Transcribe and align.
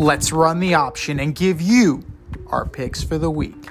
Let's 0.00 0.32
run 0.32 0.60
the 0.60 0.72
option 0.72 1.20
and 1.20 1.34
give 1.34 1.60
you 1.60 2.02
our 2.46 2.64
picks 2.64 3.02
for 3.02 3.18
the 3.18 3.30
week. 3.30 3.68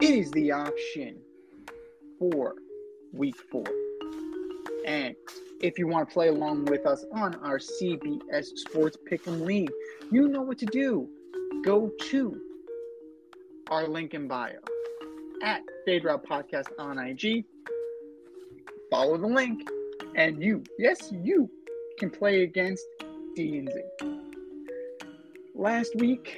It 0.00 0.10
is 0.10 0.32
the 0.32 0.50
option 0.50 1.20
for 2.18 2.56
week 3.12 3.36
four. 3.48 3.64
And 4.86 5.14
if 5.60 5.78
you 5.78 5.86
want 5.86 6.08
to 6.08 6.12
play 6.12 6.26
along 6.26 6.64
with 6.64 6.84
us 6.84 7.04
on 7.12 7.36
our 7.44 7.60
CBS 7.60 8.46
Sports 8.56 8.96
Pick'em 9.08 9.42
League, 9.42 9.70
you 10.10 10.26
know 10.26 10.42
what 10.42 10.58
to 10.58 10.66
do. 10.66 11.08
Go 11.64 11.92
to 12.10 12.40
our 13.68 13.86
link 13.86 14.14
in 14.14 14.26
bio 14.26 14.58
at 15.44 15.62
Fade 15.86 16.02
Podcast 16.02 16.70
on 16.80 16.98
IG. 16.98 17.44
Follow 18.92 19.16
the 19.16 19.26
link, 19.26 19.66
and 20.16 20.42
you, 20.42 20.62
yes, 20.78 21.10
you 21.12 21.48
can 21.98 22.10
play 22.10 22.42
against 22.42 22.84
D 23.34 23.56
and 23.56 23.70
Z. 23.72 24.06
Last 25.54 25.96
week, 25.96 26.36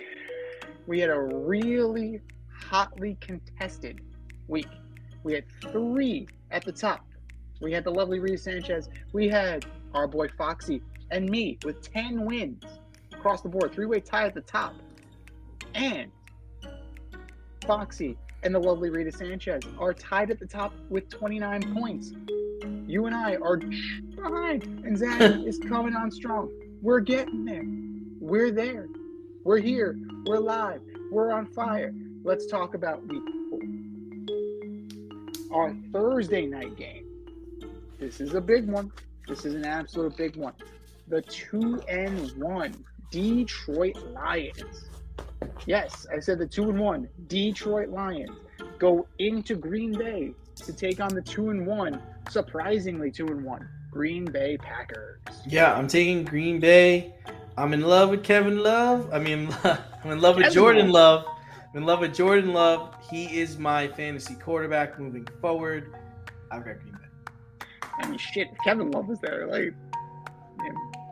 we 0.86 1.00
had 1.00 1.10
a 1.10 1.18
really 1.18 2.20
hotly 2.56 3.16
contested 3.20 4.02
week. 4.46 4.68
We 5.24 5.32
had 5.32 5.46
three 5.72 6.28
at 6.52 6.64
the 6.64 6.70
top. 6.70 7.04
We 7.60 7.72
had 7.72 7.82
the 7.82 7.90
lovely 7.90 8.20
Rita 8.20 8.38
Sanchez. 8.38 8.88
We 9.12 9.28
had 9.28 9.66
our 9.92 10.06
boy 10.06 10.28
Foxy 10.38 10.80
and 11.10 11.28
me 11.28 11.58
with 11.64 11.82
10 11.92 12.24
wins 12.24 12.62
across 13.12 13.40
the 13.40 13.48
board, 13.48 13.72
three 13.72 13.86
way 13.86 13.98
tie 13.98 14.26
at 14.26 14.34
the 14.34 14.42
top. 14.42 14.76
And 15.74 16.12
Foxy 17.66 18.16
and 18.44 18.54
the 18.54 18.60
lovely 18.60 18.90
Rita 18.90 19.10
Sanchez 19.10 19.64
are 19.76 19.92
tied 19.92 20.30
at 20.30 20.38
the 20.38 20.46
top 20.46 20.72
with 20.88 21.08
29 21.10 21.74
points. 21.74 22.12
You 22.94 23.06
and 23.06 23.14
I 23.16 23.34
are 23.42 23.56
behind, 23.56 24.62
and 24.84 24.96
Zach 24.96 25.20
is 25.44 25.58
coming 25.58 25.96
on 25.96 26.12
strong. 26.12 26.48
We're 26.80 27.00
getting 27.00 27.44
there. 27.44 27.66
We're 28.20 28.52
there. 28.52 28.86
We're 29.42 29.58
here. 29.58 29.98
We're 30.26 30.38
live. 30.38 30.80
We're 31.10 31.32
on 31.32 31.46
fire. 31.46 31.92
Let's 32.22 32.46
talk 32.46 32.74
about 32.74 33.04
week 33.08 33.24
four. 33.50 33.58
Our 35.58 35.74
Thursday 35.92 36.46
night 36.46 36.76
game. 36.76 37.08
This 37.98 38.20
is 38.20 38.34
a 38.34 38.40
big 38.40 38.68
one. 38.68 38.92
This 39.26 39.44
is 39.44 39.56
an 39.56 39.64
absolute 39.64 40.16
big 40.16 40.36
one. 40.36 40.52
The 41.08 41.22
two 41.22 41.82
and 41.88 42.30
one 42.40 42.76
Detroit 43.10 43.96
Lions. 44.12 44.88
Yes, 45.66 46.06
I 46.14 46.20
said 46.20 46.38
the 46.38 46.46
two 46.46 46.70
and 46.70 46.78
one 46.78 47.08
Detroit 47.26 47.88
Lions 47.88 48.38
go 48.78 49.08
into 49.18 49.56
Green 49.56 49.98
Bay 49.98 50.32
to 50.56 50.72
take 50.72 51.00
on 51.00 51.14
the 51.14 51.22
two 51.22 51.50
and 51.50 51.66
one, 51.66 52.00
surprisingly 52.28 53.10
two 53.10 53.26
and 53.28 53.44
one 53.44 53.68
Green 53.90 54.24
Bay 54.24 54.56
Packers. 54.56 55.20
Yeah, 55.46 55.74
I'm 55.74 55.86
taking 55.86 56.24
Green 56.24 56.58
Bay. 56.58 57.14
I'm 57.56 57.72
in 57.72 57.82
love 57.82 58.10
with 58.10 58.24
Kevin 58.24 58.58
Love. 58.58 59.08
I 59.12 59.18
mean, 59.18 59.48
I'm 59.64 60.10
in 60.10 60.20
love 60.20 60.36
with 60.36 60.44
Kevin 60.44 60.54
Jordan 60.54 60.90
Love. 60.90 61.24
Love. 61.24 61.36
I'm 61.72 61.78
in 61.78 61.86
love 61.86 62.00
with 62.00 62.14
Jordan 62.14 62.52
Love. 62.52 62.94
He 63.08 63.38
is 63.38 63.58
my 63.58 63.88
fantasy 63.88 64.34
quarterback 64.34 64.98
moving 64.98 65.26
forward. 65.40 65.94
I've 66.50 66.64
got 66.64 66.80
Green 66.80 66.94
Bay. 66.94 67.66
I 67.98 68.08
mean, 68.08 68.18
shit, 68.18 68.48
if 68.50 68.58
Kevin 68.64 68.90
Love 68.90 69.06
was 69.06 69.20
there, 69.20 69.46
like, 69.46 69.74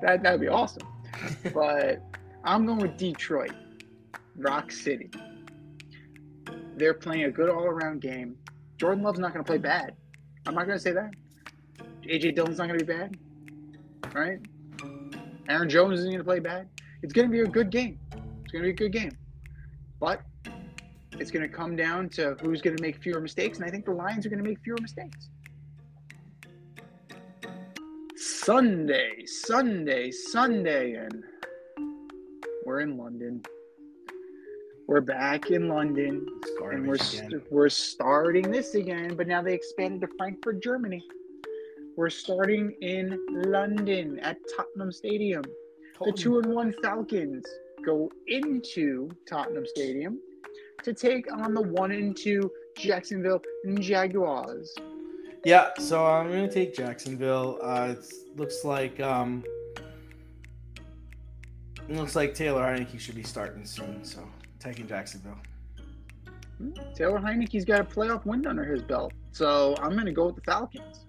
that 0.02 0.22
that'd 0.22 0.40
be 0.40 0.48
awesome. 0.48 0.86
but 1.54 2.02
I'm 2.44 2.66
going 2.66 2.80
with 2.80 2.96
Detroit, 2.96 3.52
Rock 4.36 4.72
City. 4.72 5.10
They're 6.76 6.94
playing 6.94 7.24
a 7.24 7.30
good 7.30 7.50
all-around 7.50 8.00
game. 8.00 8.36
Jordan 8.82 9.04
Love's 9.04 9.20
not 9.20 9.32
going 9.32 9.44
to 9.44 9.48
play 9.48 9.58
bad. 9.58 9.94
I'm 10.44 10.56
not 10.56 10.66
going 10.66 10.76
to 10.76 10.82
say 10.82 10.90
that. 10.90 11.12
AJ 12.02 12.34
Dillon's 12.34 12.58
not 12.58 12.66
going 12.66 12.80
to 12.80 12.84
be 12.84 12.92
bad, 12.92 13.16
right? 14.12 14.40
Aaron 15.48 15.70
Jones 15.70 16.00
isn't 16.00 16.10
going 16.10 16.18
to 16.18 16.24
play 16.24 16.40
bad. 16.40 16.68
It's 17.04 17.12
going 17.12 17.28
to 17.28 17.30
be 17.30 17.42
a 17.42 17.46
good 17.46 17.70
game. 17.70 18.00
It's 18.42 18.50
going 18.50 18.64
to 18.64 18.66
be 18.66 18.70
a 18.70 18.72
good 18.72 18.90
game, 18.90 19.12
but 20.00 20.22
it's 21.12 21.30
going 21.30 21.48
to 21.48 21.48
come 21.48 21.76
down 21.76 22.08
to 22.08 22.36
who's 22.40 22.60
going 22.60 22.76
to 22.76 22.82
make 22.82 23.00
fewer 23.00 23.20
mistakes, 23.20 23.58
and 23.58 23.68
I 23.68 23.70
think 23.70 23.84
the 23.84 23.92
Lions 23.92 24.26
are 24.26 24.30
going 24.30 24.42
to 24.42 24.48
make 24.48 24.58
fewer 24.64 24.78
mistakes. 24.82 25.28
Sunday, 28.16 29.24
Sunday, 29.26 30.10
Sunday, 30.10 30.94
and 30.94 31.22
we're 32.66 32.80
in 32.80 32.96
London. 32.96 33.44
We're 34.88 35.00
back 35.00 35.50
in 35.50 35.68
London, 35.68 36.26
and 36.72 36.86
we're 36.86 36.98
st- 36.98 37.50
we're 37.50 37.68
starting 37.68 38.50
this 38.50 38.74
again. 38.74 39.14
But 39.16 39.28
now 39.28 39.40
they 39.40 39.54
expanded 39.54 40.00
to 40.02 40.16
Frankfurt, 40.18 40.62
Germany. 40.62 41.02
We're 41.96 42.10
starting 42.10 42.72
in 42.80 43.18
London 43.30 44.18
at 44.20 44.38
Tottenham 44.56 44.90
Stadium. 44.90 45.44
The 46.04 46.12
two 46.12 46.38
and 46.38 46.52
one 46.52 46.74
Falcons 46.82 47.46
go 47.84 48.10
into 48.26 49.10
Tottenham 49.28 49.66
Stadium 49.66 50.18
to 50.82 50.92
take 50.92 51.32
on 51.32 51.54
the 51.54 51.62
one 51.62 51.92
and 51.92 52.16
two 52.16 52.50
Jacksonville 52.76 53.40
Jaguars. 53.78 54.74
Yeah, 55.44 55.70
so 55.78 56.04
I'm 56.04 56.28
gonna 56.28 56.50
take 56.50 56.74
Jacksonville. 56.74 57.58
Uh, 57.62 57.94
it 57.96 58.12
looks 58.36 58.64
like 58.64 58.98
um, 59.00 59.44
looks 61.88 62.16
like 62.16 62.34
Taylor 62.34 62.62
Heinicke 62.62 62.98
should 62.98 63.14
be 63.14 63.22
starting 63.22 63.64
soon. 63.64 64.04
So 64.04 64.26
taking 64.62 64.86
Jacksonville. 64.86 65.38
Hmm, 66.58 66.70
Taylor 66.94 67.18
Heinicke's 67.18 67.64
got 67.64 67.80
a 67.80 67.84
playoff 67.84 68.24
win 68.24 68.46
under 68.46 68.64
his 68.64 68.82
belt, 68.82 69.12
so 69.32 69.74
I'm 69.80 69.92
going 69.92 70.06
to 70.06 70.12
go 70.12 70.26
with 70.26 70.36
the 70.36 70.42
Falcons. 70.42 71.04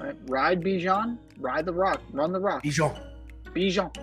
Right? 0.00 0.16
Ride 0.28 0.62
Bijan, 0.62 1.18
ride 1.38 1.66
the 1.66 1.72
rock, 1.72 2.00
run 2.12 2.32
the 2.32 2.40
rock. 2.40 2.64
Bijan. 2.64 2.98
Bijan, 3.54 3.94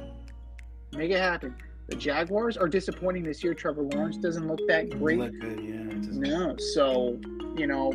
make 0.93 1.11
it 1.11 1.19
happen. 1.19 1.55
The 1.87 1.95
Jaguars 1.95 2.57
are 2.57 2.67
disappointing 2.67 3.23
this 3.23 3.43
year. 3.43 3.53
Trevor 3.53 3.83
Lawrence 3.83 4.17
doesn't 4.17 4.45
look 4.45 4.59
that 4.67 4.89
great. 4.99 5.19
Look 5.19 5.39
good, 5.39 5.59
yeah. 5.63 5.87
No, 6.11 6.57
so 6.57 7.17
you 7.55 7.65
know, 7.65 7.93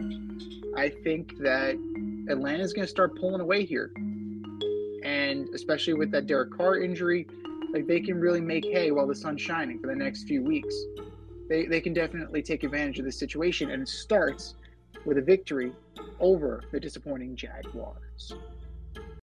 I 0.76 0.88
think 0.88 1.38
that 1.38 1.76
Atlanta's 2.28 2.72
going 2.72 2.86
to 2.86 2.90
start 2.90 3.18
pulling 3.20 3.40
away 3.40 3.64
here, 3.64 3.92
and 5.04 5.48
especially 5.54 5.94
with 5.94 6.10
that 6.12 6.26
Derek 6.26 6.56
Carr 6.56 6.78
injury, 6.78 7.26
like 7.72 7.86
they 7.86 8.00
can 8.00 8.20
really 8.20 8.40
make 8.40 8.64
hay 8.64 8.90
while 8.90 9.06
the 9.06 9.14
sun's 9.14 9.40
shining 9.40 9.78
for 9.80 9.86
the 9.86 9.96
next 9.96 10.24
few 10.24 10.42
weeks. 10.42 10.74
They 11.48 11.66
they 11.66 11.80
can 11.80 11.92
definitely 11.92 12.42
take 12.42 12.64
advantage 12.64 12.98
of 12.98 13.04
the 13.04 13.12
situation, 13.12 13.70
and 13.70 13.82
it 13.82 13.88
starts 13.88 14.54
with 15.04 15.18
a 15.18 15.22
victory 15.22 15.72
over 16.20 16.62
the 16.70 16.78
disappointing 16.78 17.34
Jaguars. 17.36 18.34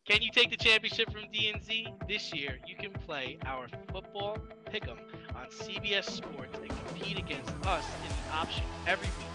Can 0.08 0.22
you 0.22 0.32
take 0.32 0.50
the 0.50 0.58
championship 0.58 1.12
from 1.12 1.24
DNZ? 1.34 2.08
This 2.08 2.34
year, 2.34 2.60
you 2.66 2.76
can 2.76 2.92
play 3.06 3.38
our 3.46 3.68
football 3.92 4.38
pick'em 4.72 4.98
on 5.36 5.48
CBS 5.48 6.06
Sports 6.06 6.58
and 6.62 6.70
compete 6.70 7.20
against 7.20 7.52
us 7.66 7.84
in 8.04 8.10
the 8.10 8.38
option 8.38 8.64
every 8.88 9.08
week. 9.08 9.28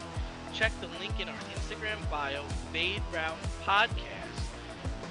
Check 0.55 0.73
the 0.81 0.89
link 0.99 1.21
in 1.21 1.29
our 1.29 1.39
Instagram 1.55 1.99
bio, 2.11 2.43
Fade 2.73 3.03
Route 3.13 3.37
Podcast, 3.65 4.43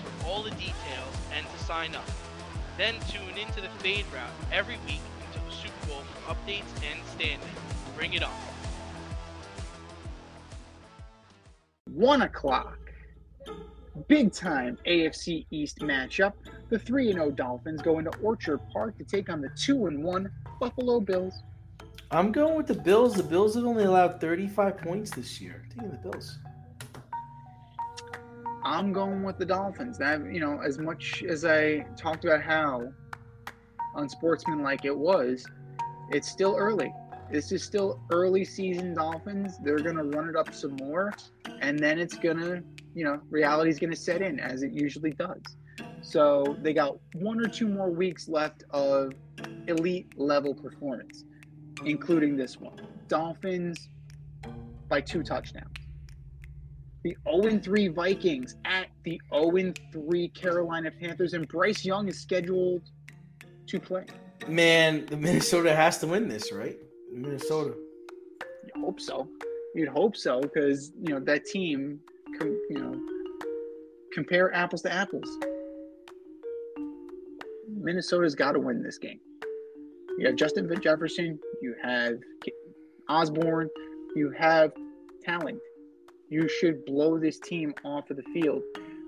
for 0.01 0.27
all 0.27 0.41
the 0.41 0.49
details 0.51 1.15
and 1.35 1.45
to 1.45 1.63
sign 1.63 1.93
up. 1.93 2.09
Then 2.81 2.95
tune 3.11 3.37
into 3.37 3.61
the 3.61 3.69
Fade 3.77 4.05
Route 4.11 4.31
every 4.51 4.79
week 4.87 5.01
until 5.27 5.47
the 5.47 5.55
Super 5.55 5.85
Bowl 5.85 6.01
for 6.01 6.33
updates 6.33 6.63
and 6.91 6.99
standings. 7.13 7.43
Bring 7.95 8.13
it 8.13 8.23
on. 8.23 8.31
one 11.93 12.23
o'clock. 12.23 12.79
Big 14.07 14.33
time 14.33 14.79
AFC 14.87 15.45
East 15.51 15.81
matchup. 15.81 16.33
The 16.71 16.79
3 16.79 17.13
0 17.13 17.29
Dolphins 17.29 17.83
go 17.83 17.99
into 17.99 18.09
Orchard 18.23 18.59
Park 18.73 18.97
to 18.97 19.03
take 19.03 19.29
on 19.29 19.41
the 19.41 19.49
2 19.49 19.75
1 19.75 20.31
Buffalo 20.59 20.99
Bills. 20.99 21.35
I'm 22.09 22.31
going 22.31 22.55
with 22.55 22.65
the 22.65 22.73
Bills. 22.73 23.13
The 23.13 23.21
Bills 23.21 23.53
have 23.53 23.65
only 23.65 23.83
allowed 23.83 24.19
35 24.19 24.79
points 24.79 25.11
this 25.11 25.39
year. 25.39 25.67
taking 25.69 25.91
the 25.91 25.97
Bills. 25.97 26.39
I'm 28.63 28.93
going 28.93 29.23
with 29.23 29.37
the 29.37 29.45
Dolphins. 29.45 29.97
That, 29.97 30.21
you 30.31 30.39
know, 30.39 30.61
as 30.61 30.77
much 30.77 31.23
as 31.23 31.45
I 31.45 31.85
talked 31.97 32.25
about 32.25 32.41
how 32.41 32.93
unsportsmanlike 33.95 34.85
it 34.85 34.95
was, 34.95 35.45
it's 36.09 36.29
still 36.29 36.55
early. 36.57 36.93
This 37.31 37.51
is 37.51 37.63
still 37.63 37.99
early 38.11 38.43
season 38.43 38.93
Dolphins. 38.93 39.57
They're 39.63 39.79
gonna 39.79 40.03
run 40.03 40.29
it 40.29 40.35
up 40.35 40.53
some 40.53 40.75
more, 40.75 41.13
and 41.61 41.79
then 41.79 41.97
it's 41.97 42.15
gonna, 42.15 42.61
you 42.93 43.05
know, 43.05 43.21
reality's 43.29 43.79
gonna 43.79 43.95
set 43.95 44.21
in 44.21 44.39
as 44.39 44.63
it 44.63 44.73
usually 44.73 45.11
does. 45.11 45.41
So 46.01 46.57
they 46.61 46.73
got 46.73 46.97
one 47.13 47.39
or 47.39 47.47
two 47.47 47.67
more 47.67 47.89
weeks 47.89 48.27
left 48.27 48.63
of 48.71 49.13
elite 49.67 50.07
level 50.17 50.53
performance, 50.53 51.23
including 51.85 52.35
this 52.35 52.59
one. 52.59 52.79
Dolphins 53.07 53.89
by 54.89 55.01
two 55.01 55.23
touchdowns. 55.23 55.80
The 57.03 57.18
0 57.27 57.59
3 57.59 57.88
Vikings 57.89 58.56
at 58.65 58.88
the 59.03 59.19
0 59.33 59.74
3 59.92 60.27
Carolina 60.30 60.92
Panthers, 60.92 61.33
and 61.33 61.48
Bryce 61.48 61.83
Young 61.83 62.07
is 62.07 62.19
scheduled 62.19 62.83
to 63.68 63.80
play. 63.80 64.06
Man, 64.48 65.06
the 65.07 65.18
Minnesota 65.18 65.75
has 65.75 65.98
to 66.00 66.07
win 66.07 66.27
this, 66.27 66.51
right? 66.51 66.77
Minnesota. 67.12 67.74
You 68.63 68.83
hope 68.83 69.00
so. 69.00 69.27
You'd 69.74 69.89
hope 69.89 70.15
so 70.15 70.42
because 70.42 70.92
you 71.01 71.13
know 71.13 71.19
that 71.21 71.45
team. 71.45 72.00
Com- 72.39 72.62
you 72.69 72.80
know, 72.80 72.95
compare 74.13 74.53
apples 74.53 74.81
to 74.83 74.94
apples. 74.94 75.30
Minnesota's 77.68 78.36
got 78.36 78.53
to 78.53 78.59
win 78.59 78.83
this 78.83 78.98
game. 78.98 79.19
You 80.18 80.27
have 80.27 80.36
Justin 80.36 80.69
Jefferson. 80.81 81.39
You 81.62 81.75
have 81.81 82.19
Osborn. 83.09 83.69
You 84.15 84.31
have 84.38 84.71
talent. 85.24 85.59
You 86.31 86.47
should 86.47 86.85
blow 86.85 87.19
this 87.19 87.39
team 87.39 87.73
off 87.83 88.09
of 88.09 88.15
the 88.15 88.23
field. 88.23 88.63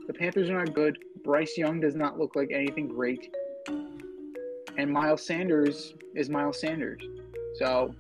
The 0.07 0.13
Panthers 0.13 0.49
are 0.49 0.65
not 0.65 0.73
good. 0.75 0.99
Bryce 1.23 1.57
Young 1.57 1.79
does 1.79 1.95
not 1.95 2.19
look 2.19 2.35
like 2.35 2.51
anything 2.51 2.89
great. 2.89 3.33
And 4.77 4.91
Miles 4.91 5.25
Sanders 5.25 5.93
is 6.15 6.29
Miles 6.29 6.59
Sanders. 6.59 7.01
So 7.55 7.95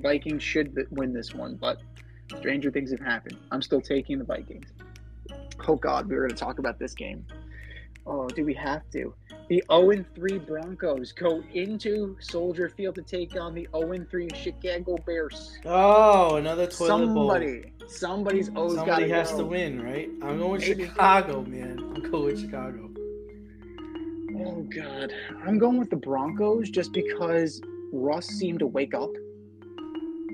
Vikings 0.00 0.42
should 0.42 0.76
win 0.90 1.12
this 1.12 1.32
one, 1.32 1.54
but 1.54 1.78
stranger 2.36 2.72
things 2.72 2.90
have 2.90 2.98
happened. 2.98 3.38
I'm 3.52 3.62
still 3.62 3.80
taking 3.80 4.18
the 4.18 4.24
Vikings. 4.24 4.66
Oh 5.68 5.76
God, 5.76 6.08
we 6.08 6.16
were 6.16 6.22
going 6.22 6.30
to 6.30 6.36
talk 6.36 6.58
about 6.58 6.80
this 6.80 6.92
game. 6.92 7.24
Oh, 8.04 8.26
do 8.26 8.44
we 8.44 8.54
have 8.54 8.82
to? 8.94 9.14
The 9.48 9.62
0 9.70 10.04
3 10.14 10.38
Broncos 10.40 11.12
go 11.12 11.40
into 11.54 12.16
Soldier 12.20 12.68
Field 12.68 12.96
to 12.96 13.02
take 13.02 13.36
on 13.40 13.54
the 13.54 13.68
0 13.72 14.04
3 14.10 14.28
Chicago 14.34 14.96
Bears. 15.06 15.56
Oh, 15.64 16.34
another 16.36 16.66
toilet 16.66 16.88
Somebody, 16.88 17.60
bowl. 17.78 17.88
somebody's 17.88 18.48
always 18.56 18.74
got 18.74 18.86
Somebody 18.86 19.08
has 19.10 19.30
go. 19.30 19.38
to 19.38 19.44
win, 19.44 19.80
right? 19.82 20.08
I'm 20.22 20.38
going 20.38 20.50
with 20.50 20.60
Maybe. 20.62 20.86
Chicago, 20.86 21.42
man. 21.42 21.78
I'm 21.94 22.10
going 22.10 22.24
with 22.24 22.40
Chicago. 22.40 22.90
Oh 24.38 24.62
God, 24.62 25.12
I'm 25.46 25.58
going 25.58 25.78
with 25.78 25.90
the 25.90 25.96
Broncos 25.96 26.68
just 26.68 26.92
because 26.92 27.62
Russ 27.92 28.26
seemed 28.26 28.58
to 28.58 28.66
wake 28.66 28.94
up. 28.94 29.10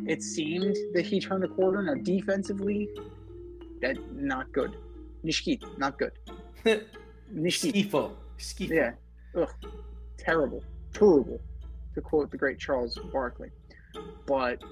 It 0.06 0.22
seemed 0.22 0.74
that 0.94 1.04
he 1.04 1.20
turned 1.20 1.44
a 1.44 1.48
corner. 1.48 1.82
Now 1.82 1.94
defensively, 2.02 2.88
that 3.82 3.96
not 4.16 4.50
good. 4.52 4.74
Nishkit, 5.24 5.62
not 5.78 5.98
good. 5.98 6.12
Nishkit, 7.34 7.90
Skifo. 7.90 8.12
Skifo. 8.38 8.70
yeah, 8.70 8.92
ugh, 9.36 9.50
terrible, 10.18 10.62
terrible, 10.92 11.40
to 11.94 12.00
quote 12.00 12.30
the 12.30 12.36
great 12.36 12.58
Charles 12.58 12.98
Barkley. 13.12 13.50
But 14.26 14.62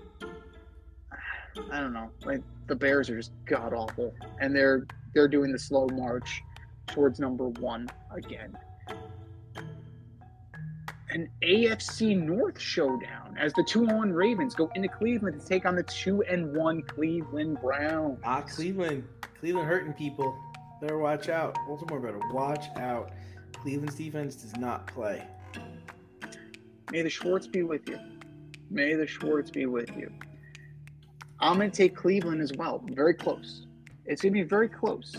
I 1.70 1.80
don't 1.80 1.92
know, 1.92 2.10
like 2.24 2.42
the 2.66 2.74
Bears 2.74 3.10
are 3.10 3.16
just 3.16 3.32
god 3.44 3.72
awful, 3.74 4.14
and 4.40 4.54
they're 4.54 4.86
they're 5.14 5.28
doing 5.28 5.52
the 5.52 5.58
slow 5.58 5.86
march 5.88 6.42
towards 6.86 7.18
number 7.18 7.48
one 7.48 7.88
again. 8.10 8.56
An 11.12 11.28
AFC 11.42 12.16
North 12.16 12.60
showdown 12.60 13.36
as 13.36 13.52
the 13.54 13.64
two 13.64 13.84
one 13.84 14.12
Ravens 14.12 14.54
go 14.54 14.70
into 14.76 14.88
Cleveland 14.88 15.40
to 15.40 15.46
take 15.46 15.66
on 15.66 15.74
the 15.74 15.82
two 15.82 16.22
and 16.22 16.54
one 16.54 16.82
Cleveland 16.82 17.60
Browns. 17.60 18.20
Ah, 18.22 18.42
Cleveland. 18.42 19.04
Cleveland 19.40 19.66
hurting 19.66 19.92
people. 19.94 20.38
Better 20.80 20.98
watch 20.98 21.28
out. 21.28 21.56
Baltimore 21.66 21.98
better 21.98 22.20
watch 22.32 22.66
out. 22.76 23.10
Cleveland's 23.52 23.94
defense 23.94 24.37
does 24.37 24.56
not 24.56 24.87
play. 24.87 25.26
May 26.91 27.02
the 27.02 27.11
Schwartz 27.11 27.47
be 27.47 27.62
with 27.62 27.88
you. 27.88 27.99
May 28.70 28.94
the 28.94 29.06
Schwartz 29.06 29.50
be 29.50 29.67
with 29.67 29.91
you. 29.97 30.12
I'm 31.41 31.56
going 31.56 31.70
to 31.70 31.76
take 31.76 31.97
Cleveland 31.97 32.41
as 32.41 32.52
well. 32.52 32.85
Very 32.91 33.14
close. 33.14 33.67
It's 34.06 34.23
going 34.23 34.35
to 34.35 34.43
be 34.43 34.49
very 34.49 34.69
close. 34.69 35.14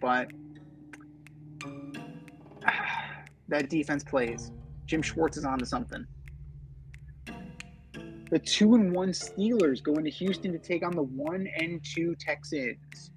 But 0.00 0.30
that 3.48 3.70
defense 3.70 4.04
plays. 4.04 4.50
Jim 4.86 5.02
Schwartz 5.02 5.36
is 5.36 5.44
on 5.44 5.58
to 5.58 5.66
something. 5.66 6.06
The 8.30 8.38
two 8.38 8.74
and 8.74 8.94
one 8.94 9.10
Steelers 9.10 9.82
go 9.82 9.94
into 9.94 10.10
Houston 10.10 10.52
to 10.52 10.58
take 10.58 10.84
on 10.84 10.92
the 10.92 11.02
one 11.02 11.48
and 11.58 11.82
two 11.82 12.14
Texans. 12.16 13.10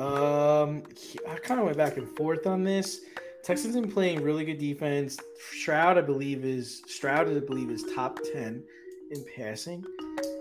Um, 0.00 0.82
I 1.28 1.36
kind 1.36 1.60
of 1.60 1.66
went 1.66 1.76
back 1.76 1.98
and 1.98 2.08
forth 2.16 2.46
on 2.46 2.64
this. 2.64 3.02
Texans 3.42 3.74
been 3.74 3.90
playing 3.90 4.22
really 4.22 4.46
good 4.46 4.58
defense. 4.58 5.18
Stroud, 5.52 5.98
I 5.98 6.00
believe, 6.00 6.44
is 6.44 6.82
Stroud, 6.86 7.28
I 7.28 7.38
believe, 7.40 7.70
is 7.70 7.84
top 7.94 8.18
ten 8.32 8.62
in 9.10 9.24
passing. 9.36 9.84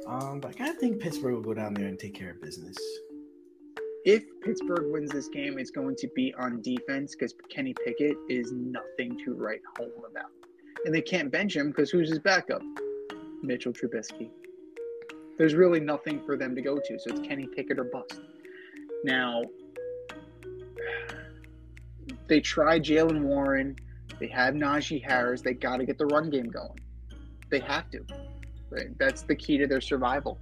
Um, 0.08 0.40
but 0.40 0.52
I 0.52 0.54
kind 0.54 0.70
of 0.70 0.78
think 0.78 1.02
Pittsburgh 1.02 1.34
will 1.34 1.42
go 1.42 1.54
down 1.54 1.74
there 1.74 1.88
and 1.88 2.00
take 2.00 2.14
care 2.14 2.32
of 2.32 2.42
business. 2.42 2.78
If 4.06 4.24
Pittsburgh 4.42 4.94
wins 4.94 5.12
this 5.12 5.28
game, 5.28 5.60
it's 5.60 5.72
going 5.72 5.98
to 5.98 6.08
be 6.16 6.34
on 6.36 6.62
defense 6.62 7.16
because 7.16 7.36
Kenny 7.50 7.74
Pickett 7.86 8.16
is 8.30 8.54
nothing 8.54 9.18
to 9.26 9.34
write 9.34 9.62
home 9.78 9.92
about. 10.10 10.32
And 10.86 10.96
they 10.96 11.02
can't 11.02 11.30
bench 11.30 11.58
him 11.58 11.68
because 11.68 11.90
who's 11.90 12.10
his 12.10 12.20
backup? 12.20 12.62
Mitchell 13.44 13.74
Trubisky. 13.74 14.30
There's 15.38 15.54
really 15.54 15.82
nothing 15.82 16.22
for 16.26 16.38
them 16.38 16.56
to 16.56 16.62
go 16.62 16.78
to, 16.78 17.00
so 17.00 17.12
it's 17.12 17.28
Kenny 17.28 17.48
Pickett 17.48 17.78
or 17.78 17.84
bust. 17.84 18.22
Now, 19.04 19.44
they 22.28 22.40
tried 22.40 22.84
Jaylen 22.84 23.22
Warren. 23.22 23.76
They 24.20 24.28
have 24.28 24.54
Najee 24.54 25.04
Harris. 25.04 25.42
They 25.42 25.54
got 25.54 25.78
to 25.78 25.86
get 25.86 25.98
the 25.98 26.06
run 26.06 26.30
game 26.30 26.50
going. 26.50 26.80
They 27.50 27.60
have 27.60 27.90
to. 27.92 28.04
Right? 28.70 28.98
That's 28.98 29.24
the 29.24 29.36
key 29.36 29.58
to 29.58 29.68
their 29.68 29.82
survival. 29.82 30.40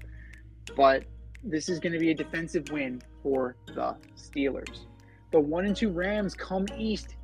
But 0.75 1.06
this 1.44 1.69
is 1.69 1.80
going 1.80 1.94
to 1.94 2.00
be 2.00 2.12
a 2.12 2.15
defensive 2.15 2.69
win 2.71 3.01
for 3.24 3.56
the 3.68 3.95
Steelers. 4.18 4.86
The 5.31 5.39
one 5.39 5.65
and 5.65 5.75
two 5.75 5.89
Rams 5.89 6.33
come 6.33 6.65
east, 6.77 7.15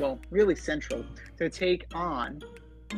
well, 0.00 0.18
really 0.30 0.56
central, 0.56 1.04
to 1.38 1.50
take 1.50 1.86
on 1.94 2.42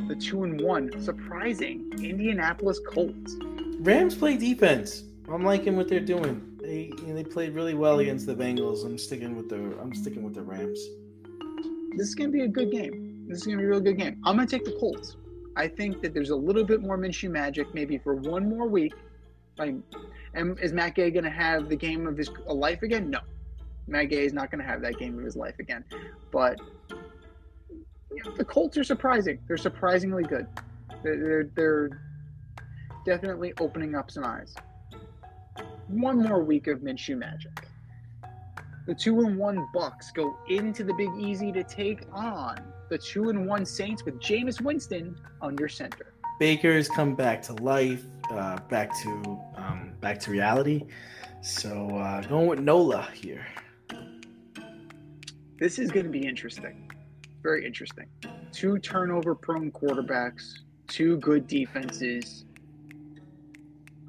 the 0.09 0.15
two 0.15 0.45
and 0.45 0.61
one 0.61 1.03
surprising 1.03 1.91
Indianapolis 2.03 2.81
Colts. 2.87 3.37
Rams 3.81 4.15
play 4.15 4.37
defense. 4.37 5.05
I'm 5.31 5.45
liking 5.45 5.77
what 5.77 5.89
they're 5.89 6.01
doing. 6.01 6.52
They 6.73 6.91
they 7.07 7.23
played 7.23 7.55
really 7.55 7.75
well 7.75 7.99
against 7.99 8.25
the 8.25 8.35
Bengals. 8.35 8.87
I'm 8.87 8.97
sticking 8.97 9.37
with 9.37 9.51
the 9.51 9.79
I'm 9.79 9.95
sticking 9.95 10.23
with 10.23 10.33
the 10.35 10.41
Rams. 10.41 10.81
This 11.99 12.09
is 12.09 12.15
to 12.15 12.29
be 12.29 12.45
a 12.45 12.49
good 12.49 12.71
game. 12.71 13.27
This 13.29 13.39
is 13.39 13.45
to 13.45 13.59
be 13.59 13.65
a 13.65 13.69
real 13.69 13.81
good 13.81 13.99
game. 13.99 14.23
I'm 14.25 14.39
to 14.39 14.47
take 14.47 14.65
the 14.65 14.75
Colts. 14.81 15.17
I 15.55 15.69
think 15.69 16.01
that 16.01 16.15
there's 16.15 16.31
a 16.31 16.37
little 16.37 16.65
bit 16.65 16.81
more 16.81 16.97
Minshew 16.97 17.31
magic, 17.31 17.75
maybe 17.75 17.99
for 17.99 18.15
one 18.15 18.49
more 18.49 18.67
week. 18.67 18.95
Like, 19.59 19.75
and 20.33 20.59
is 20.61 20.73
Matt 20.73 20.95
Gay 20.95 21.11
to 21.11 21.29
have 21.29 21.69
the 21.69 21.77
game 21.77 22.07
of 22.07 22.17
his 22.17 22.31
life 22.47 22.81
again? 22.81 23.11
No, 23.11 23.21
Matt 23.87 24.09
Gay 24.09 24.25
is 24.25 24.33
not 24.33 24.51
to 24.51 24.65
have 24.65 24.81
that 24.81 24.99
game 24.99 25.19
of 25.19 25.25
his 25.27 25.37
life 25.37 25.59
again. 25.59 25.85
But 26.31 26.59
you 26.89 28.25
know, 28.25 28.31
the 28.35 28.47
Colts 28.47 28.79
are 28.79 28.85
surprising. 28.85 29.39
They're 29.47 29.59
surprisingly 29.59 30.23
good. 30.23 30.47
They're, 31.03 31.19
they're 31.19 31.51
they're 31.55 32.03
definitely 33.05 33.53
opening 33.61 33.95
up 33.95 34.11
some 34.11 34.25
eyes. 34.25 34.55
One 35.89 36.19
more 36.19 36.43
week 36.43 36.67
of 36.67 36.81
Minshew 36.81 37.19
magic. 37.19 37.67
The 38.87 38.95
two 38.95 39.21
and 39.21 39.37
one 39.37 39.67
Bucks 39.73 40.11
go 40.11 40.37
into 40.49 40.83
the 40.83 40.95
Big 40.95 41.11
Easy 41.19 41.53
to 41.53 41.63
take 41.63 42.03
on 42.13 42.73
the 42.89 42.99
two 42.99 43.31
and 43.31 43.47
one 43.47 43.65
Saints 43.65 44.05
with 44.05 44.19
Jameis 44.21 44.61
Winston 44.61 45.17
under 45.41 45.69
center. 45.69 46.15
Baker's 46.39 46.89
come 46.89 47.15
back 47.15 47.41
to 47.43 47.53
life, 47.55 48.05
uh, 48.31 48.59
back 48.69 48.91
to 49.03 49.41
um, 49.57 49.93
back 50.01 50.19
to 50.21 50.31
reality. 50.31 50.85
So 51.43 51.91
uh, 51.97 52.23
going 52.23 52.49
with 52.49 52.61
Nola 52.61 53.09
here. 53.15 53.47
This 55.59 55.79
is 55.79 55.93
going 55.93 56.07
to 56.07 56.11
be 56.11 56.27
interesting. 56.27 56.91
Very 57.43 57.65
interesting. 57.65 58.07
Two 58.51 58.79
turnover 58.79 59.35
prone 59.35 59.71
quarterbacks, 59.71 60.59
two 60.89 61.19
good 61.19 61.47
defenses. 61.47 62.45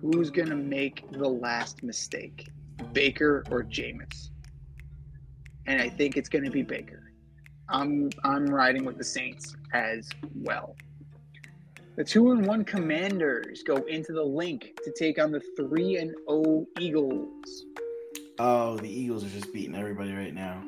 Who's 0.03 0.29
going 0.29 0.49
to 0.49 0.57
make 0.57 1.09
the 1.13 1.29
last 1.29 1.81
mistake? 1.81 2.49
Baker 2.91 3.45
or 3.49 3.63
Jameis? 3.63 4.31
And 5.65 5.81
I 5.81 5.87
think 5.87 6.17
it's 6.17 6.27
going 6.27 6.43
to 6.43 6.51
be 6.51 6.61
Baker. 6.61 7.13
I'm 7.69 8.09
I'm 8.25 8.45
riding 8.45 8.83
with 8.83 8.97
the 8.97 9.03
Saints 9.05 9.55
as 9.71 10.09
well. 10.35 10.75
The 11.95 12.03
two 12.03 12.31
and 12.31 12.45
one 12.45 12.65
Commanders 12.65 13.63
go 13.63 13.77
into 13.83 14.11
the 14.11 14.21
Linc 14.21 14.77
to 14.83 14.91
take 14.91 15.23
on 15.23 15.31
the 15.31 15.41
three 15.55 15.95
and 15.95 16.13
O 16.27 16.67
Eagles. 16.81 17.63
Oh, 18.39 18.75
the 18.75 18.89
Eagles 18.89 19.23
are 19.23 19.29
just 19.29 19.53
beating 19.53 19.73
everybody 19.73 20.11
right 20.11 20.33
now. 20.33 20.61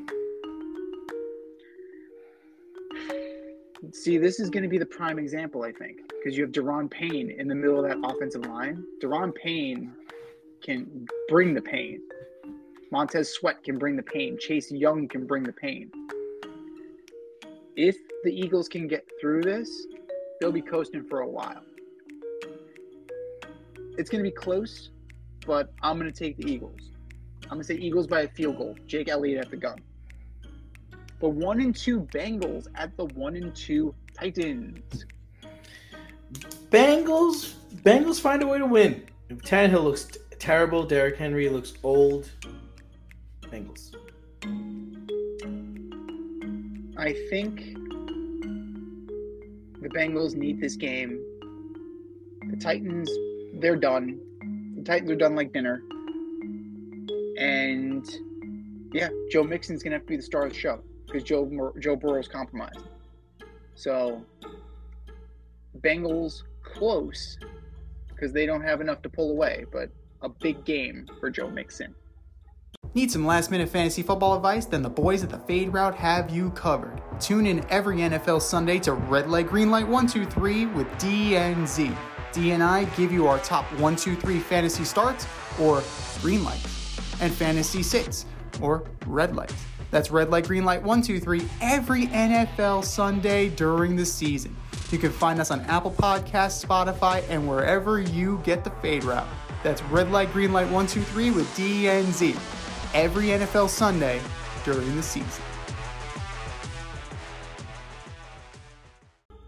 See, 3.92 4.18
this 4.18 4.40
is 4.40 4.50
going 4.50 4.64
to 4.64 4.70
be 4.70 4.78
the 4.78 4.86
prime 4.86 5.20
example, 5.20 5.64
I 5.64 5.72
think, 5.72 6.00
because 6.08 6.38
you 6.38 6.44
have 6.44 6.52
Daron 6.52 6.90
Payne 6.90 7.32
in 7.32 7.48
the 7.48 7.56
middle 7.56 7.84
of 7.84 7.90
that 7.90 7.98
offensive 8.04 8.46
line. 8.46 8.84
Daron 9.02 9.34
Payne 9.36 9.94
can 10.64 11.08
bring 11.28 11.54
the 11.54 11.62
pain. 11.62 12.02
Montez 12.92 13.34
Sweat 13.34 13.64
can 13.64 13.78
bring 13.78 13.96
the 13.96 14.04
pain. 14.04 14.38
Chase 14.40 14.72
Young 14.72 15.08
can 15.08 15.26
bring 15.28 15.44
the 15.44 15.54
pain. 15.54 15.92
If 17.76 17.98
the 18.24 18.32
Eagles 18.32 18.70
can 18.70 18.88
get 18.88 19.06
through 19.20 19.42
this, 19.42 19.88
they'll 20.40 20.52
be 20.52 20.62
coasting 20.62 21.04
for 21.04 21.22
a 21.22 21.28
while. 21.28 21.62
It's 23.98 24.10
going 24.10 24.24
to 24.24 24.30
be 24.30 24.36
close, 24.36 24.90
but 25.46 25.74
I'm 25.82 26.00
going 26.00 26.12
to 26.12 26.18
take 26.18 26.38
the 26.38 26.50
Eagles. 26.50 26.92
I'm 27.44 27.58
going 27.58 27.62
to 27.62 27.66
say 27.66 27.76
Eagles 27.76 28.08
by 28.08 28.22
a 28.22 28.28
field 28.30 28.58
goal. 28.58 28.76
Jake 28.88 29.10
Elliott 29.10 29.46
at 29.46 29.52
the 29.52 29.58
gun. 29.58 29.80
The 31.20 31.30
one 31.30 31.62
and 31.62 31.76
two 31.76 32.02
Bengals 32.02 32.68
at 32.76 32.96
the 32.98 33.06
one 33.06 33.36
and 33.36 33.56
two 33.56 33.96
Titans. 34.14 35.06
Bengals. 36.70 37.54
Bengals 37.84 38.20
find 38.20 38.44
a 38.44 38.48
way 38.48 38.58
to 38.58 38.66
win. 38.66 39.06
Tannehill 39.30 39.84
looks 39.84 40.06
t- 40.06 40.20
terrible. 40.40 40.84
Derrick 40.84 41.18
Henry 41.18 41.48
looks 41.50 41.74
old. 41.84 42.30
Bengals. 43.44 43.96
I 46.98 47.14
think 47.30 47.76
the 49.82 49.90
Bengals 49.90 50.36
need 50.36 50.60
this 50.60 50.76
game. 50.76 51.20
The 52.50 52.58
Titans, 52.58 53.10
they're 53.56 53.76
done. 53.78 54.20
The 54.76 54.84
Titans 54.84 55.12
are 55.12 55.16
done 55.16 55.36
like 55.36 55.54
dinner. 55.54 55.82
And 57.38 58.06
yeah, 58.94 59.10
Joe 59.32 59.44
Mixon's 59.44 59.82
gonna 59.82 59.96
have 59.96 60.04
to 60.04 60.08
be 60.08 60.18
the 60.18 60.24
star 60.24 60.46
of 60.46 60.54
the 60.54 60.60
show 60.60 60.82
because 61.16 61.28
Joe 61.28 61.74
Joe 61.80 61.96
Burrow's 61.96 62.28
compromised. 62.28 62.80
So 63.76 64.22
Bengals 65.80 66.44
close 66.64 67.38
because 68.10 68.34
they 68.34 68.46
don't 68.46 68.62
have 68.62 68.82
enough 68.82 69.02
to 69.04 69.10
pull 69.10 69.32
away, 69.32 69.66
but 69.72 69.90
a 70.22 70.30
big 70.30 70.66
game 70.66 71.08
for 71.20 71.30
Joe 71.30 71.50
Mixon. 71.50 71.96
Need 72.94 73.12
some 73.12 73.26
last 73.26 73.52
minute 73.52 73.70
fantasy 73.70 74.02
football 74.02 74.36
advice? 74.36 74.66
Then 74.66 74.82
the 74.82 74.90
boys 74.90 75.24
at 75.24 75.30
the 75.30 75.40
Fade 75.40 75.74
Route 75.74 75.96
have 75.96 76.30
you 76.30 76.50
covered. 76.52 77.02
Tune 77.20 77.46
in 77.46 77.66
every 77.70 77.98
NFL 77.98 78.42
Sunday 78.42 78.80
to 78.80 78.94
Red 78.94 79.30
Light, 79.30 79.48
Green 79.48 79.70
Light 79.70 79.88
123 79.88 80.68
with 80.68 80.88
DNZ. 80.98 81.96
D 82.34 82.52
and 82.52 82.62
I 82.62 82.84
give 82.98 83.14
you 83.14 83.28
our 83.28 83.40
top 83.40 83.64
123 83.74 84.40
fantasy 84.40 84.84
starts 84.84 85.26
or 85.60 85.82
green 86.22 86.44
light, 86.44 86.62
and 87.22 87.34
fantasy 87.34 87.84
sits 87.84 88.26
or 88.62 88.84
red 89.06 89.36
light. 89.36 89.54
That's 89.96 90.12
red 90.12 90.30
light, 90.30 90.46
green 90.46 90.66
light 90.66 90.84
one, 90.84 91.02
two, 91.02 91.22
three, 91.22 91.48
every 91.62 92.08
NFL 92.08 92.84
Sunday 92.84 93.48
during 93.48 93.96
the 93.96 94.06
season. 94.06 94.54
You 94.92 94.98
can 94.98 95.10
find 95.10 95.40
us 95.40 95.52
on 95.52 95.62
Apple 95.62 95.92
Podcasts, 95.92 96.66
Spotify, 96.66 97.24
and 97.30 97.48
wherever 97.48 98.02
you 98.02 98.42
get 98.44 98.66
the 98.66 98.72
Fade 98.72 99.06
Route. 99.06 99.26
That's 99.64 99.82
red 99.84 100.12
light, 100.12 100.34
green 100.34 100.52
light 100.52 100.70
1, 100.70 100.88
2, 100.88 101.02
3 101.02 101.32
with 101.32 101.48
DNZ 101.56 102.38
every 102.94 103.28
NFL 103.28 103.70
Sunday 103.70 104.20
during 104.66 104.98
the 104.98 105.02
season. 105.02 105.44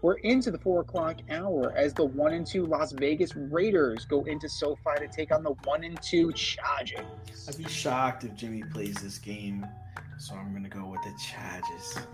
We're 0.08 0.14
into 0.20 0.50
the 0.50 0.56
four 0.56 0.80
o'clock 0.80 1.18
hour 1.30 1.74
as 1.76 1.92
the 1.92 2.06
one 2.06 2.32
and 2.32 2.46
two 2.46 2.64
Las 2.64 2.92
Vegas 2.92 3.36
Raiders 3.36 4.06
go 4.06 4.24
into 4.24 4.48
SoFi 4.48 5.00
to 5.00 5.06
take 5.06 5.30
on 5.30 5.42
the 5.42 5.52
one 5.64 5.84
and 5.84 6.00
two 6.00 6.32
Chargers. 6.32 7.04
I'd 7.46 7.58
be 7.58 7.68
shocked 7.68 8.24
if 8.24 8.34
Jimmy 8.34 8.62
plays 8.62 8.94
this 8.94 9.18
game, 9.18 9.66
so 10.16 10.34
I'm 10.34 10.54
gonna 10.54 10.70
go 10.70 10.86
with 10.86 11.02
the 11.02 11.12
Chargers. 11.20 12.06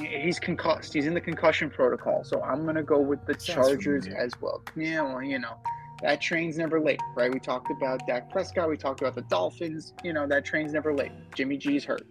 He's 0.00 0.38
concussed. 0.38 0.94
He's 0.94 1.04
in 1.04 1.12
the 1.12 1.20
concussion 1.20 1.68
protocol, 1.68 2.24
so 2.24 2.42
I'm 2.42 2.64
gonna 2.64 2.82
go 2.82 2.98
with 2.98 3.26
the 3.26 3.34
Chargers 3.34 4.06
as 4.06 4.32
well. 4.40 4.62
Yeah, 4.74 5.02
well, 5.02 5.22
you 5.22 5.38
know, 5.38 5.58
that 6.00 6.22
train's 6.22 6.56
never 6.56 6.80
late, 6.80 7.02
right? 7.14 7.30
We 7.30 7.40
talked 7.40 7.70
about 7.70 8.06
Dak 8.06 8.30
Prescott. 8.30 8.70
We 8.70 8.78
talked 8.78 9.02
about 9.02 9.16
the 9.16 9.22
Dolphins. 9.28 9.92
You 10.02 10.14
know, 10.14 10.26
that 10.28 10.46
train's 10.46 10.72
never 10.72 10.94
late. 10.94 11.12
Jimmy 11.34 11.58
G's 11.58 11.84
hurt. 11.84 12.06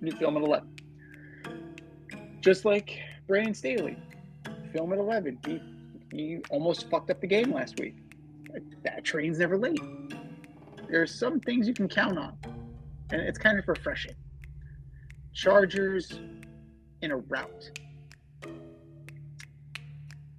New 0.00 0.12
film 0.12 0.38
at 0.38 0.42
11. 0.42 0.74
Just 2.40 2.64
like 2.64 3.00
Brandon 3.26 3.54
Staley, 3.54 3.96
film 4.74 4.92
at 4.92 4.98
11. 4.98 5.38
He, 5.46 5.60
he 6.12 6.38
almost 6.50 6.90
fucked 6.90 7.10
up 7.10 7.20
the 7.20 7.26
game 7.26 7.52
last 7.52 7.78
week. 7.78 7.96
That 8.82 9.04
train's 9.04 9.38
never 9.38 9.56
late. 9.56 9.80
There's 10.88 11.14
some 11.18 11.40
things 11.40 11.66
you 11.66 11.74
can 11.74 11.88
count 11.88 12.18
on, 12.18 12.36
and 13.10 13.22
it's 13.22 13.38
kind 13.38 13.58
of 13.58 13.66
refreshing. 13.66 14.14
Chargers 15.32 16.20
in 17.00 17.10
a 17.10 17.16
rout. 17.16 17.70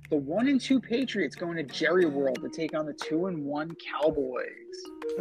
The 0.10 0.18
one 0.18 0.48
and 0.48 0.62
two 0.62 0.80
Patriots 0.80 1.36
going 1.36 1.58
to 1.58 1.64
Jerry 1.64 2.06
World 2.06 2.40
to 2.42 2.50
take 2.50 2.76
on 2.76 2.86
the 2.86 2.94
two 2.94 3.26
and 3.26 3.44
one 3.44 3.76
Cowboys. 3.76 4.46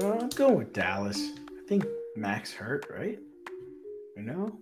Uh, 0.03 0.19
I'm 0.21 0.29
going 0.29 0.59
with 0.59 0.73
Dallas. 0.73 1.31
I 1.49 1.69
think 1.69 1.87
Max 2.17 2.53
hurt, 2.53 2.87
right? 2.91 3.19
You 4.17 4.23
know? 4.23 4.59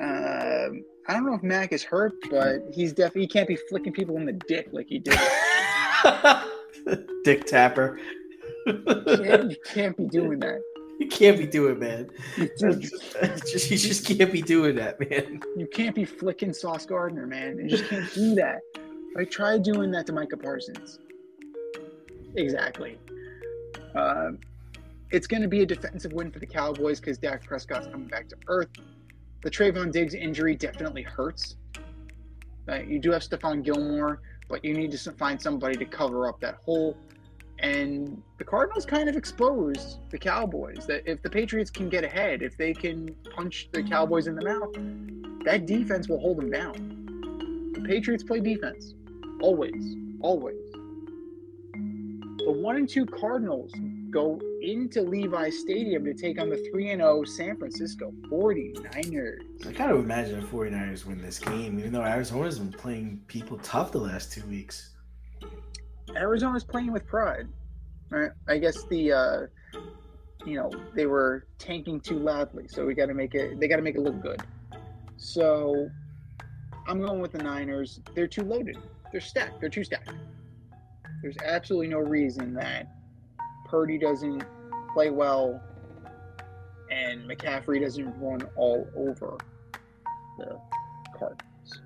Um, 0.00 0.84
I 1.06 1.12
don't 1.12 1.26
know 1.26 1.34
if 1.34 1.42
Mac 1.42 1.72
is 1.72 1.82
hurt, 1.82 2.14
but 2.30 2.60
he's 2.72 2.92
definitely 2.92 3.22
he 3.22 3.28
can't 3.28 3.48
be 3.48 3.56
flicking 3.68 3.92
people 3.92 4.16
in 4.16 4.24
the 4.24 4.32
dick 4.32 4.68
like 4.72 4.86
he 4.88 4.98
did. 4.98 5.18
Dick 7.24 7.46
tapper. 7.46 7.98
can't, 8.66 9.50
you 9.50 9.56
can't 9.72 9.96
be 9.96 10.04
doing 10.06 10.38
that. 10.40 10.62
You 10.98 11.08
can't 11.08 11.38
be 11.38 11.46
doing, 11.46 11.78
man. 11.78 12.10
You, 12.36 12.48
just, 12.58 13.70
you 13.70 13.78
just 13.78 14.06
can't 14.06 14.30
be 14.30 14.42
doing 14.42 14.76
that, 14.76 15.00
man. 15.00 15.40
you 15.56 15.66
can't 15.66 15.94
be 15.94 16.04
flicking 16.04 16.52
Sauce 16.52 16.86
Gardner, 16.86 17.26
man. 17.26 17.58
You 17.58 17.68
just 17.68 17.88
can't 17.88 18.12
do 18.14 18.34
that. 18.36 18.60
I 19.16 19.24
try 19.24 19.58
doing 19.58 19.90
that 19.92 20.06
to 20.06 20.12
Micah 20.12 20.36
Parsons. 20.36 20.98
Exactly. 22.36 22.98
Um, 23.94 24.38
it's 25.10 25.26
going 25.26 25.42
to 25.42 25.48
be 25.48 25.62
a 25.62 25.66
defensive 25.66 26.12
win 26.12 26.30
for 26.30 26.38
the 26.38 26.46
Cowboys 26.46 27.00
because 27.00 27.18
Dak 27.18 27.44
Prescott's 27.44 27.86
coming 27.86 28.08
back 28.08 28.28
to 28.28 28.36
earth. 28.48 28.68
The 29.44 29.50
Trevon 29.50 29.92
Diggs 29.92 30.14
injury 30.14 30.56
definitely 30.56 31.02
hurts. 31.02 31.56
Uh, 32.66 32.76
you 32.76 32.98
do 32.98 33.10
have 33.10 33.20
Stephon 33.20 33.62
Gilmore, 33.62 34.22
but 34.48 34.64
you 34.64 34.72
need 34.72 34.90
to 34.90 35.12
find 35.12 35.40
somebody 35.40 35.76
to 35.76 35.84
cover 35.84 36.26
up 36.26 36.40
that 36.40 36.54
hole. 36.64 36.96
And 37.58 38.22
the 38.38 38.44
Cardinals 38.44 38.86
kind 38.86 39.06
of 39.06 39.16
exposed 39.16 39.98
the 40.08 40.16
Cowboys 40.16 40.86
that 40.86 41.06
if 41.06 41.20
the 41.20 41.28
Patriots 41.28 41.70
can 41.70 41.90
get 41.90 42.04
ahead, 42.04 42.40
if 42.40 42.56
they 42.56 42.72
can 42.72 43.14
punch 43.36 43.68
the 43.70 43.82
Cowboys 43.82 44.28
in 44.28 44.34
the 44.34 44.42
mouth, 44.42 44.72
that 45.44 45.66
defense 45.66 46.08
will 46.08 46.20
hold 46.20 46.38
them 46.38 46.50
down. 46.50 47.72
The 47.74 47.82
Patriots 47.82 48.24
play 48.24 48.40
defense. 48.40 48.94
Always. 49.42 49.94
Always. 50.22 50.56
The 51.74 52.50
1 52.50 52.76
and 52.76 52.88
2 52.88 53.04
Cardinals 53.04 53.72
go 54.08 54.40
into 54.64 55.02
Levi 55.02 55.50
Stadium 55.50 56.04
to 56.04 56.14
take 56.14 56.40
on 56.40 56.48
the 56.48 56.56
3 56.70 56.90
and 56.90 57.00
0 57.00 57.24
San 57.24 57.56
Francisco 57.56 58.12
49ers. 58.30 59.66
I 59.66 59.72
kind 59.72 59.90
of 59.90 59.98
imagine 59.98 60.40
the 60.40 60.46
49ers 60.46 61.04
win 61.04 61.20
this 61.20 61.38
game, 61.38 61.78
even 61.78 61.92
though 61.92 62.02
Arizona's 62.02 62.58
been 62.58 62.72
playing 62.72 63.22
people 63.26 63.58
tough 63.58 63.92
the 63.92 63.98
last 63.98 64.32
two 64.32 64.44
weeks. 64.46 64.90
Arizona's 66.16 66.64
playing 66.64 66.92
with 66.92 67.06
pride. 67.06 67.48
Right? 68.10 68.30
I 68.48 68.58
guess 68.58 68.84
the 68.84 69.12
uh, 69.12 69.40
you 70.44 70.56
know 70.56 70.70
they 70.94 71.06
were 71.06 71.46
tanking 71.58 72.00
too 72.00 72.18
loudly, 72.18 72.68
so 72.68 72.84
we 72.84 72.94
got 72.94 73.06
to 73.06 73.14
make 73.14 73.34
it. 73.34 73.58
They 73.58 73.68
got 73.68 73.76
to 73.76 73.82
make 73.82 73.96
it 73.96 74.02
look 74.02 74.20
good. 74.20 74.42
So 75.16 75.88
I'm 76.86 77.00
going 77.00 77.20
with 77.20 77.32
the 77.32 77.42
Niners. 77.42 78.00
They're 78.14 78.28
too 78.28 78.42
loaded. 78.42 78.78
They're 79.10 79.20
stacked. 79.20 79.60
They're 79.60 79.70
too 79.70 79.84
stacked. 79.84 80.12
There's 81.22 81.36
absolutely 81.44 81.88
no 81.88 82.00
reason 82.00 82.52
that 82.54 82.88
Purdy 83.74 83.98
doesn't 83.98 84.44
play 84.92 85.10
well 85.10 85.60
and 86.92 87.28
McCaffrey 87.28 87.80
doesn't 87.80 88.06
run 88.20 88.40
all 88.54 88.86
over 88.96 89.36
the 90.38 90.60
Cardinals 91.18 91.80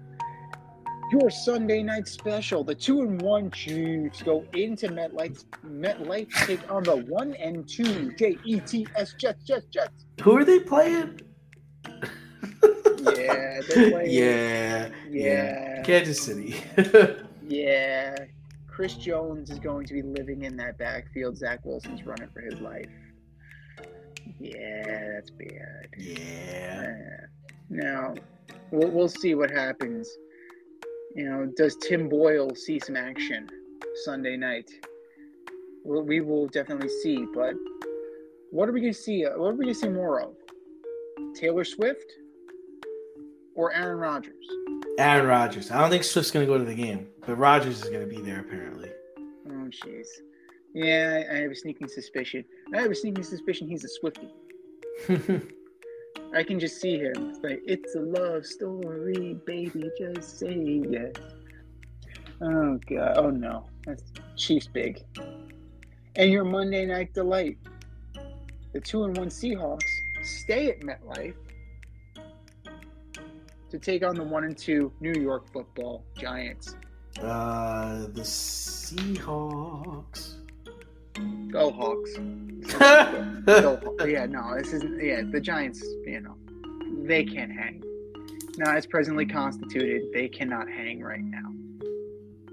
your 1.11 1.30
Sunday 1.30 1.83
night 1.83 2.07
special. 2.07 2.62
The 2.62 2.75
two 2.75 3.00
and 3.00 3.23
one 3.23 3.50
Chiefs 3.52 4.21
go 4.21 4.45
into 4.52 4.88
MetLife, 4.88 5.47
MetLife 5.64 6.30
take 6.47 6.71
on 6.71 6.83
the 6.83 6.97
one 6.97 7.33
and 7.37 7.66
two 7.66 8.12
J 8.18 8.37
E 8.45 8.61
T 8.61 8.87
S 8.95 9.14
Jets, 9.14 9.42
Jets, 9.45 9.64
Jets. 9.73 10.04
Who 10.21 10.37
are 10.37 10.45
they 10.45 10.61
playing? 10.61 11.23
Yeah, 11.87 13.62
they're 13.66 13.90
playing. 13.92 14.11
yeah, 14.11 14.90
yeah, 15.09 15.83
Kansas 15.85 16.21
City. 16.21 16.54
yeah. 17.49 18.14
Chris 18.78 18.94
Jones 18.94 19.50
is 19.50 19.58
going 19.58 19.85
to 19.87 19.92
be 19.92 20.02
living 20.02 20.44
in 20.44 20.56
that 20.58 20.78
backfield. 20.78 21.37
Zach 21.37 21.58
Wilson's 21.64 22.06
running 22.06 22.28
for 22.32 22.40
his 22.42 22.61
life. 22.61 22.87
Yeah, 24.38 25.14
that's 25.14 25.30
bad. 25.30 25.88
yeah. 25.99 26.85
Uh, 26.87 27.26
Now, 27.70 28.14
we'll, 28.70 28.88
we'll 28.92 29.08
see 29.08 29.35
what 29.35 29.50
happens. 29.50 30.08
You 31.16 31.28
know, 31.28 31.52
does 31.56 31.75
Tim 31.78 32.08
Boyle 32.08 32.54
see 32.54 32.78
some 32.78 32.94
action 32.94 33.49
Sunday 34.04 34.37
night? 34.37 34.70
Well, 35.82 36.02
we 36.04 36.20
will 36.20 36.47
definitely 36.47 36.90
see. 37.02 37.26
But 37.35 37.54
what 38.52 38.68
are 38.68 38.73
we 38.73 38.80
going 38.80 38.92
to 38.92 38.97
see? 39.00 39.25
What 39.25 39.49
are 39.49 39.54
we 39.54 39.64
going 39.64 39.75
to 39.75 39.80
see 39.80 39.88
more 39.88 40.23
of? 40.23 40.37
Taylor 41.35 41.64
Swift 41.64 42.12
or 43.56 43.73
Aaron 43.73 43.99
Rodgers? 43.99 44.47
Aaron 44.99 45.26
Rodgers. 45.26 45.71
I 45.71 45.81
don't 45.81 45.90
think 45.90 46.02
Swift's 46.02 46.33
gonna 46.33 46.45
go 46.45 46.59
to 46.59 46.64
the 46.64 46.75
game, 46.75 47.07
but 47.25 47.37
Rodgers 47.37 47.83
is 47.83 47.88
gonna 47.88 48.07
be 48.07 48.21
there 48.21 48.40
apparently. 48.40 48.90
Oh, 49.49 49.71
jeez. 49.71 50.09
Yeah, 50.75 51.25
I, 51.31 51.37
I 51.37 51.40
have 51.43 51.52
a 51.52 51.55
sneaking 51.55 51.88
suspicion. 51.88 52.45
I 52.75 52.81
have 52.81 52.90
a 52.90 52.95
sneaking 52.95 53.23
suspicion 53.23 53.69
he's 53.69 53.85
a 53.85 53.88
Swifty. 53.88 54.28
I 56.35 56.43
can 56.43 56.59
just 56.59 56.81
see 56.81 56.99
him. 56.99 57.31
It's 57.31 57.38
like, 57.43 57.62
it's 57.64 57.95
a 57.95 58.00
love 58.00 58.45
story, 58.45 59.38
baby, 59.47 59.88
just 59.99 60.40
say 60.40 60.83
yes. 60.90 61.12
Oh, 62.43 62.78
God. 62.88 63.17
Oh, 63.17 63.31
no. 63.31 63.67
That's 63.87 64.02
Chiefs 64.37 64.67
big. 64.67 65.02
And 66.17 66.31
your 66.31 66.45
Monday 66.45 66.85
night 66.85 67.14
delight. 67.14 67.59
The 68.73 68.81
2 68.81 69.05
and 69.05 69.17
1 69.17 69.28
Seahawks 69.28 69.81
stay 70.23 70.71
at 70.71 70.81
MetLife 70.81 71.35
to 73.70 73.78
take 73.78 74.04
on 74.04 74.14
the 74.16 74.22
1 74.22 74.44
and 74.44 74.56
2 74.56 74.92
New 75.00 75.20
York 75.20 75.50
football 75.52 76.04
Giants. 76.16 76.75
uh, 77.22 78.06
the 78.12 78.22
Seahawks. 78.22 80.34
Go 81.50 81.70
Hawks. 81.72 82.14
Go, 83.46 83.80
Haw- 83.82 84.04
yeah, 84.04 84.26
no, 84.26 84.54
this 84.56 84.72
isn't. 84.72 85.02
Yeah, 85.02 85.22
the 85.30 85.40
Giants, 85.40 85.82
you 86.06 86.20
know, 86.20 86.37
they 87.06 87.25
can't 87.25 87.50
hang. 87.50 87.82
Now, 88.56 88.75
as 88.75 88.87
presently 88.87 89.26
constituted, 89.26 90.12
they 90.12 90.28
cannot 90.28 90.68
hang 90.68 91.00
right 91.02 91.25
now. 91.25 91.50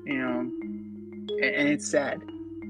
You 0.05 0.17
know, 0.19 0.39
and, 0.39 1.29
and 1.41 1.69
it's 1.69 1.87
sad. 1.87 2.21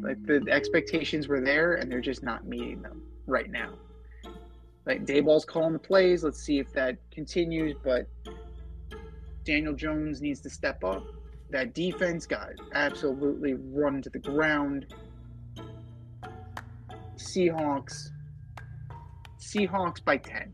Like 0.02 0.24
the 0.26 0.46
expectations 0.50 1.28
were 1.28 1.42
there, 1.42 1.76
and 1.76 1.92
they're 1.92 2.02
just 2.02 2.24
not 2.24 2.46
meeting 2.46 2.82
them 2.82 3.02
right 3.28 3.50
now. 3.50 3.74
Like 4.86 5.06
Daboll's 5.06 5.46
calling 5.46 5.74
the 5.74 5.80
plays. 5.80 6.24
Let's 6.24 6.42
see 6.42 6.60
if 6.60 6.72
that 6.74 6.98
continues. 7.12 7.76
But 7.84 8.08
Daniel 9.46 9.74
Jones 9.74 10.22
needs 10.22 10.42
to 10.42 10.50
step 10.50 10.84
up. 10.84 11.06
That 11.52 11.74
defense 11.74 12.26
got 12.26 12.50
absolutely 12.74 13.54
run 13.54 14.02
to 14.02 14.10
the 14.10 14.20
ground. 14.20 14.88
Seahawks. 17.16 18.10
Seahawks 19.40 20.04
by 20.04 20.18
10. 20.18 20.54